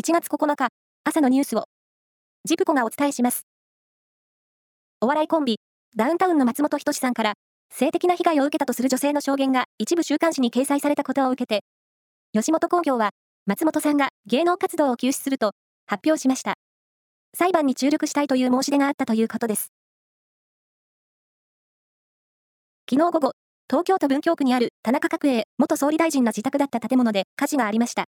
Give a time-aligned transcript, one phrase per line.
[0.00, 0.68] 1月9日、
[1.04, 1.64] 朝のニュースを、
[2.46, 3.44] ジプコがお伝えします。
[5.02, 5.58] お笑いコンビ、
[5.94, 7.34] ダウンタウンの松本人志さんから、
[7.70, 11.62] 性的な被害を受けたとする女性の証言が一部週刊誌に掲載されたことを受けて、
[12.32, 13.10] 吉本興業は、
[13.44, 15.52] 松本さんが芸能活動を休止すると
[15.86, 16.54] 発表しました。
[17.36, 19.74] 裁判に注力したいという申し出があったということです。
[22.88, 23.32] 昨日午後、
[23.68, 28.06] 東京都文京区にある田中角栄元総理大臣の自宅だった建物で火事がありました。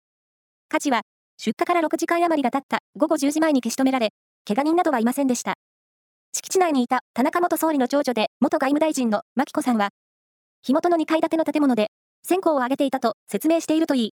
[0.69, 1.03] 火事は
[1.41, 4.11] 出火から6時間余りが経った午後10時前に消し止められ、
[4.45, 5.55] 怪我人などはいませんでした。
[6.33, 9.91] 敷地内にいた田中元総理の長女で元外務大臣の牧子さんは、
[10.63, 11.93] 火元の2階建ての建物で
[12.25, 14.11] 線香を上げていたと説明しているといい、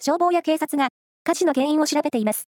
[0.00, 0.90] 消防や警察が
[1.24, 2.44] 火事の原因を調べています。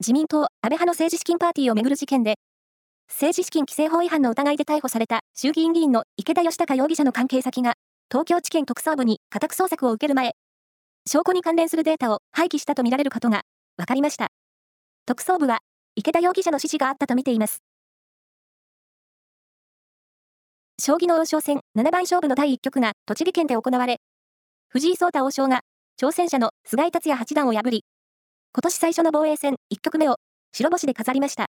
[0.00, 2.34] 自民党安倍派の政治資金パーティーをめぐる事件で、
[3.08, 7.74] 政治資金規正法違反の疑いで逮捕された衆議院議員の池田義孝容疑者の関係先が、
[8.10, 10.34] 東京地検特捜部に家宅捜索を受ける前、
[11.06, 13.42] 証拠に関連するデータを廃棄したとみられることが
[13.76, 14.28] 分かりました。
[15.06, 15.60] 特捜部は
[15.96, 17.62] 池田容疑者の指示があったとみています。
[20.78, 24.00] 将棋の王将戦七番勝負の第1局が栃木県で行われ、
[24.68, 25.60] 藤井聡太王将が
[26.00, 27.84] 挑戦者の菅井達也八段を破り、
[28.54, 30.16] 今年最初の防衛戦1局目を
[30.52, 31.46] 白星で飾りました。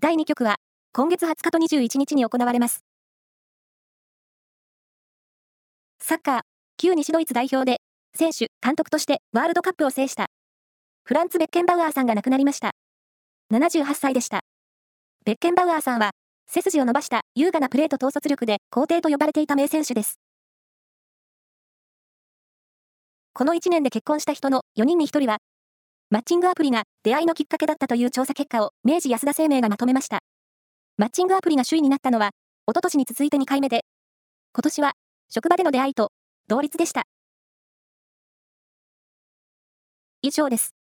[0.00, 0.56] 第2局は
[0.92, 2.84] 今月20日と21日に行われます。
[6.02, 6.40] サッカー、
[6.76, 7.80] 旧西ドイツ代表で
[8.14, 10.26] 選手、監督としてワールドカップを制した
[11.04, 12.70] フランツ・ベッケンバウアーさんが亡くなりました。
[13.52, 14.42] 78歳でした。
[15.24, 16.12] ベッケンバウアーさんは、
[16.46, 20.20] 背筋を伸ばした優雅なプレーと統率力で皇帝と呼ばれていた名選手です。
[23.32, 25.38] この1年で結婚した人の4人に1人は、
[26.10, 30.20] マッチングアプリが出会いのきっかけだったという調査結果を明治安田生命がまとめました。
[30.96, 32.30] マッチングアプリが首位になったのは、
[32.68, 33.84] 一昨年に続いて2回目で、
[34.52, 34.92] 今年は
[35.28, 36.12] 職場での出会いと
[36.46, 37.04] 同率でした。
[40.22, 40.79] 以上です。